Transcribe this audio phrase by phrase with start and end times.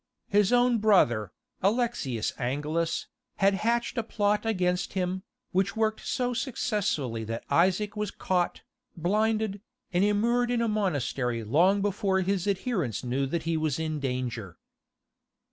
[0.29, 1.31] His own brother,
[1.61, 3.05] Alexius Angelus,
[3.35, 8.61] had hatched a plot against him, which worked so successfully that Isaac was caught,
[8.97, 9.61] blinded,
[9.93, 14.57] and immured in a monastery long before his adherents knew that he was in danger.